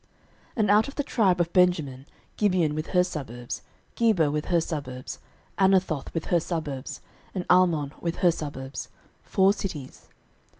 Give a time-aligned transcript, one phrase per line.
[0.01, 0.09] 06:021:017
[0.55, 2.05] And out of the tribe of Benjamin,
[2.35, 3.61] Gibeon with her suburbs,
[3.95, 5.19] Geba with her suburbs,
[5.59, 7.01] 06:021:018 Anathoth with her suburbs,
[7.35, 8.89] and Almon with her suburbs;
[9.23, 10.07] four cities.